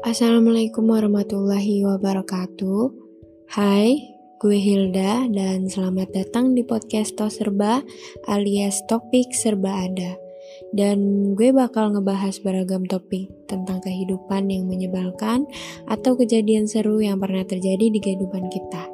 [0.00, 2.88] Assalamualaikum warahmatullahi wabarakatuh.
[3.52, 7.84] Hai, gue Hilda dan selamat datang di podcast Tos Serba
[8.24, 10.16] alias Topik Serba Ada.
[10.72, 15.44] Dan gue bakal ngebahas beragam topik tentang kehidupan yang menyebalkan
[15.84, 18.88] atau kejadian seru yang pernah terjadi di kehidupan kita.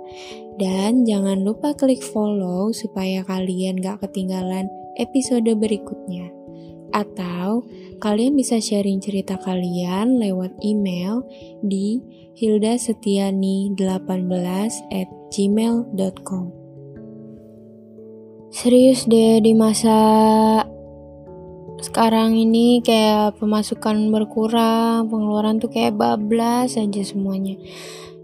[0.58, 4.66] Dan jangan lupa klik follow supaya kalian gak ketinggalan
[4.98, 6.34] episode berikutnya.
[6.96, 7.68] Atau
[8.00, 11.28] kalian bisa sharing cerita kalian lewat email
[11.60, 12.00] di
[12.40, 13.76] hildasetiani18
[14.96, 16.44] at gmail.com
[18.48, 19.98] Serius deh di masa
[21.76, 27.60] sekarang ini kayak pemasukan berkurang, pengeluaran tuh kayak bablas aja semuanya.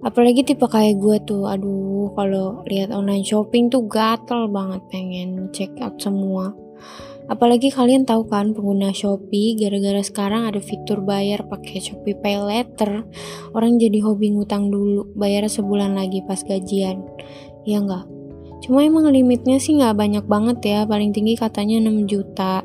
[0.00, 5.68] Apalagi tipe kayak gue tuh, aduh kalau lihat online shopping tuh gatel banget pengen check
[5.84, 6.56] out semua.
[7.30, 13.06] Apalagi kalian tahu kan pengguna Shopee gara-gara sekarang ada fitur bayar pakai Shopee Pay Later.
[13.54, 17.02] Orang jadi hobi ngutang dulu, bayar sebulan lagi pas gajian.
[17.62, 18.10] Ya enggak?
[18.62, 22.62] Cuma emang limitnya sih nggak banyak banget ya, paling tinggi katanya 6 juta.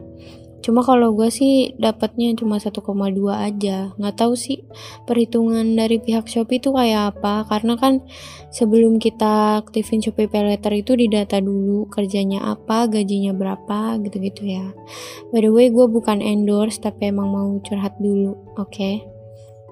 [0.68, 2.84] Cuma kalau gue sih dapatnya cuma 1,2
[3.32, 3.96] aja.
[3.96, 4.68] Nggak tahu sih
[5.08, 7.48] perhitungan dari pihak Shopee itu kayak apa.
[7.48, 8.04] Karena kan
[8.52, 14.76] sebelum kita aktifin Shopee Pay Later itu didata dulu kerjanya apa, gajinya berapa, gitu-gitu ya.
[15.32, 18.68] By the way, gue bukan endorse tapi emang mau curhat dulu, oke?
[18.68, 19.08] Okay?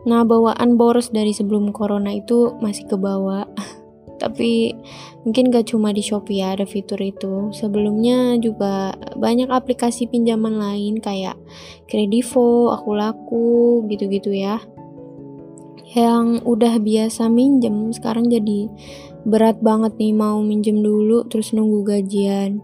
[0.07, 3.43] Nah, bawaan boros dari sebelum corona itu masih ke bawah.
[4.15, 4.71] tapi
[5.27, 7.51] mungkin gak cuma di Shopee ya ada fitur itu.
[7.51, 11.35] Sebelumnya juga banyak aplikasi pinjaman lain kayak
[11.89, 14.63] Kredivo, Aku Laku gitu-gitu ya.
[15.95, 18.67] Yang udah biasa minjem sekarang jadi
[19.25, 22.59] berat banget nih mau minjem dulu terus nunggu gajian.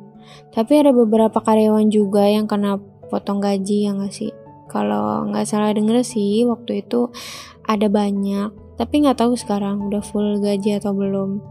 [0.52, 2.80] Tapi ada beberapa karyawan juga yang kena
[3.12, 4.32] potong gaji ya gak sih?
[4.72, 7.12] Kalau nggak salah denger sih waktu itu
[7.68, 11.42] ada banyak tapi nggak tahu sekarang udah full gaji atau belum.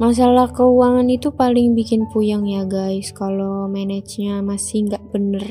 [0.00, 5.44] Masalah keuangan itu paling bikin puyeng ya guys kalau manajenya masih nggak bener.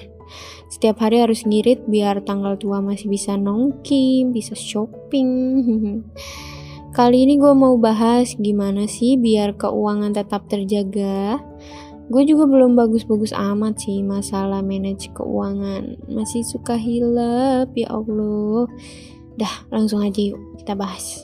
[0.70, 5.30] Setiap hari harus ngirit biar tanggal tua masih bisa nongki, bisa shopping.
[6.98, 11.38] Kali ini gue mau bahas gimana sih biar keuangan tetap terjaga.
[12.10, 15.94] Gue juga belum bagus-bagus amat sih masalah manage keuangan.
[16.10, 18.66] Masih suka hilap ya Allah.
[19.40, 21.24] Dah, langsung aja yuk kita bahas.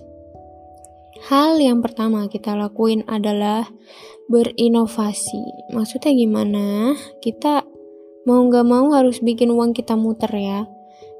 [1.28, 3.68] Hal yang pertama kita lakuin adalah
[4.32, 5.74] berinovasi.
[5.76, 6.96] Maksudnya gimana?
[7.20, 7.68] Kita
[8.24, 10.64] mau nggak mau harus bikin uang kita muter ya.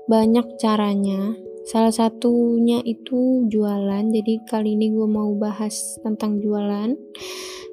[0.08, 1.36] Banyak caranya.
[1.66, 4.06] Salah satunya itu jualan.
[4.14, 6.94] Jadi kali ini gue mau bahas tentang jualan.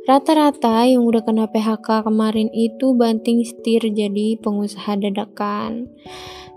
[0.03, 5.87] Rata-rata yang udah kena PHK kemarin itu banting setir jadi pengusaha dadakan.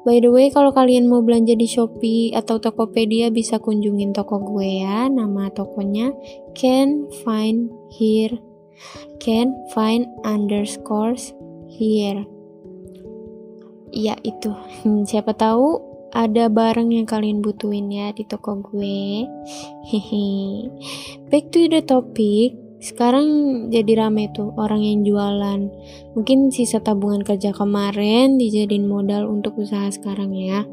[0.01, 4.81] By the way, kalau kalian mau belanja di Shopee atau Tokopedia bisa kunjungin toko gue
[4.81, 5.05] ya.
[5.13, 6.09] Nama tokonya
[6.57, 8.33] Can Find Here.
[9.21, 11.37] Can Find Underscores
[11.69, 12.25] Here.
[13.93, 14.57] Ya itu.
[15.05, 15.85] Siapa tahu
[16.17, 19.29] ada barang yang kalian butuhin ya di toko gue.
[19.85, 20.25] Hehe.
[21.29, 23.27] Back to the topic sekarang
[23.71, 25.71] jadi rame tuh orang yang jualan.
[26.13, 30.67] Mungkin sisa tabungan kerja kemarin dijadiin modal untuk usaha sekarang ya.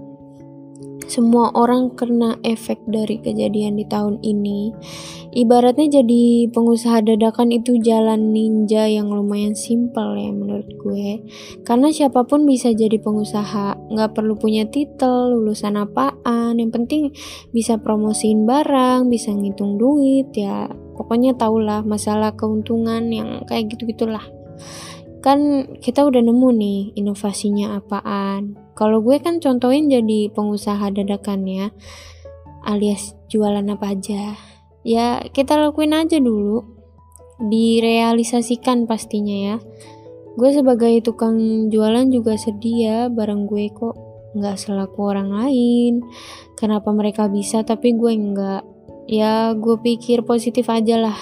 [1.12, 4.72] Semua orang kena efek dari kejadian di tahun ini.
[5.32, 11.20] Ibaratnya jadi pengusaha dadakan itu jalan ninja yang lumayan simpel ya menurut gue.
[11.68, 13.92] Karena siapa pun bisa jadi pengusaha.
[13.92, 16.56] Nggak perlu punya titel lulusan apaan.
[16.56, 17.02] Yang penting
[17.52, 24.24] bisa promosiin barang bisa ngitung duit ya pokoknya tahulah masalah keuntungan yang kayak gitu gitulah
[25.22, 28.58] kan kita udah nemu nih inovasinya apaan.
[28.74, 31.66] Kalau gue kan contohin jadi pengusaha dadakan ya
[32.66, 34.34] alias jualan apa aja.
[34.82, 36.66] Ya kita lakuin aja dulu.
[37.38, 39.56] Direalisasikan pastinya ya.
[40.34, 43.94] Gue sebagai tukang jualan juga sedia barang gue kok.
[44.34, 46.02] Nggak selaku orang lain.
[46.58, 48.62] Kenapa mereka bisa tapi gue nggak
[49.06, 51.18] ya gue pikir positif aja lah.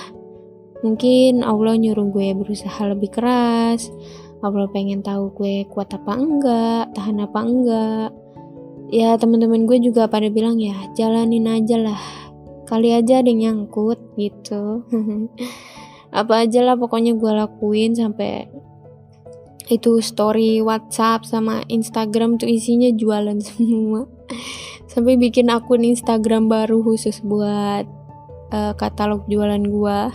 [0.80, 3.92] Mungkin Allah nyuruh gue berusaha lebih keras.
[4.40, 8.10] Allah pengen tahu gue kuat apa enggak tahan apa enggak.
[8.90, 12.02] Ya teman-teman gue juga pada bilang ya jalanin aja lah.
[12.64, 14.86] Kali aja ada yang nyangkut gitu.
[16.10, 18.50] Apa aja lah pokoknya gue lakuin sampai
[19.70, 24.10] itu story WhatsApp sama Instagram tuh isinya jualan semua
[24.90, 27.86] sampai bikin akun Instagram baru khusus buat
[28.50, 30.10] uh, katalog jualan gua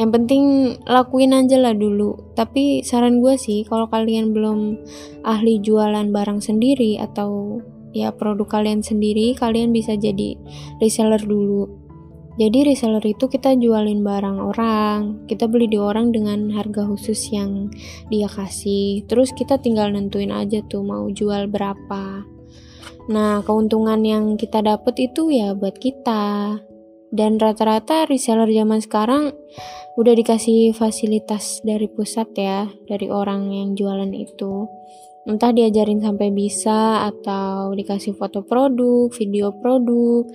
[0.00, 4.80] yang penting lakuin aja lah dulu tapi saran gue sih kalau kalian belum
[5.20, 7.60] ahli jualan barang sendiri atau
[7.92, 10.36] ya produk kalian sendiri, kalian bisa jadi
[10.80, 11.68] reseller dulu.
[12.40, 17.68] Jadi reseller itu kita jualin barang orang, kita beli di orang dengan harga khusus yang
[18.08, 19.04] dia kasih.
[19.04, 22.31] Terus kita tinggal nentuin aja tuh mau jual berapa.
[23.10, 26.58] Nah, keuntungan yang kita dapat itu ya buat kita.
[27.12, 29.36] Dan rata-rata reseller zaman sekarang
[30.00, 34.64] udah dikasih fasilitas dari pusat ya, dari orang yang jualan itu
[35.22, 40.26] entah diajarin sampai bisa atau dikasih foto produk, video produk.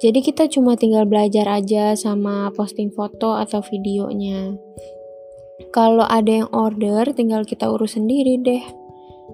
[0.00, 4.56] Jadi kita cuma tinggal belajar aja sama posting foto atau videonya.
[5.76, 8.64] Kalau ada yang order, tinggal kita urus sendiri deh.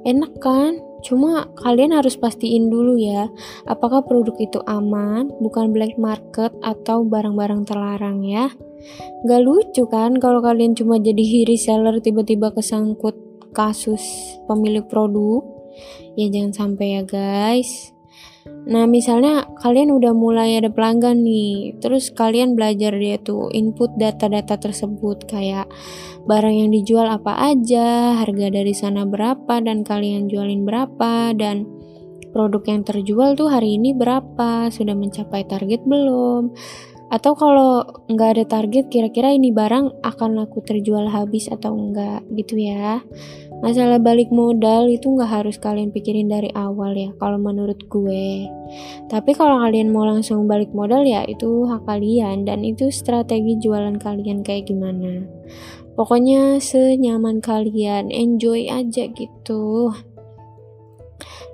[0.02, 0.82] Enak kan?
[1.04, 3.28] Cuma kalian harus pastiin dulu ya,
[3.68, 8.52] apakah produk itu aman, bukan black market atau barang-barang terlarang ya.
[9.26, 13.16] Gak lucu kan kalau kalian cuma jadi reseller tiba-tiba kesangkut
[13.56, 14.04] kasus
[14.44, 15.40] pemilik produk
[16.16, 17.95] ya jangan sampai ya guys
[18.66, 24.58] nah misalnya kalian udah mulai ada pelanggan nih terus kalian belajar dia tuh input data-data
[24.58, 25.70] tersebut kayak
[26.26, 31.76] barang yang dijual apa aja harga dari sana berapa dan kalian jualin berapa dan
[32.36, 36.52] produk yang terjual tuh hari ini berapa sudah mencapai target belum?
[37.08, 37.80] Atau kalau
[38.12, 43.00] nggak ada target kira-kira ini barang akan laku terjual habis atau enggak gitu ya
[43.64, 48.48] masalah balik modal itu nggak harus kalian pikirin dari awal ya kalau menurut gue.
[49.08, 53.96] Tapi kalau kalian mau langsung balik modal ya itu hak kalian dan itu strategi jualan
[53.96, 55.24] kalian kayak gimana.
[55.96, 59.92] Pokoknya senyaman kalian enjoy aja gitu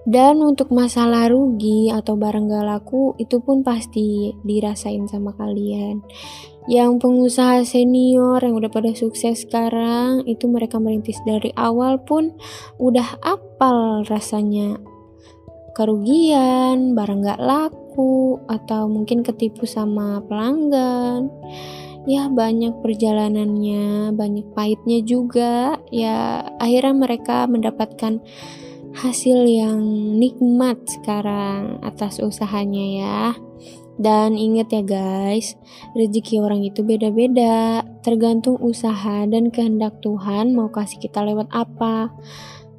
[0.02, 6.02] dan untuk masalah rugi atau barang gak laku itu pun pasti dirasain sama kalian.
[6.70, 12.34] Yang pengusaha senior yang udah pada sukses sekarang itu mereka merintis dari awal pun
[12.78, 14.78] udah apal rasanya
[15.72, 21.32] kerugian, barang gak laku, atau mungkin ketipu sama pelanggan.
[22.02, 25.78] Ya banyak perjalanannya, banyak pahitnya juga.
[25.94, 28.18] Ya akhirnya mereka mendapatkan
[28.92, 29.80] hasil yang
[30.20, 33.22] nikmat sekarang atas usahanya ya.
[34.00, 35.54] Dan ingat ya guys,
[35.92, 42.08] rezeki orang itu beda-beda, tergantung usaha dan kehendak Tuhan mau kasih kita lewat apa.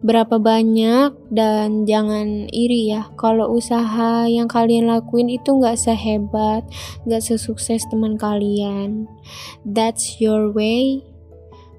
[0.03, 6.67] Berapa banyak dan jangan iri ya kalau usaha yang kalian lakuin itu nggak sehebat,
[7.07, 9.07] nggak sesukses teman kalian.
[9.63, 11.12] That's your way.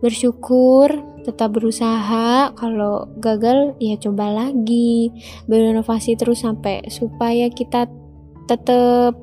[0.05, 0.93] Bersyukur
[1.25, 2.53] tetap berusaha.
[2.53, 5.09] Kalau gagal ya coba lagi.
[5.49, 7.89] Berinovasi terus sampai supaya kita
[8.45, 9.17] tetap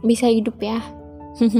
[0.00, 0.80] bisa hidup ya.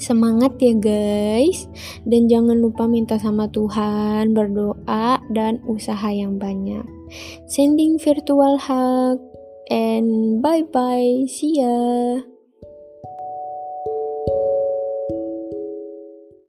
[0.00, 1.68] Semangat ya guys.
[2.08, 6.88] Dan jangan lupa minta sama Tuhan berdoa dan usaha yang banyak.
[7.44, 9.20] Sending virtual hug
[9.70, 12.20] and bye bye see ya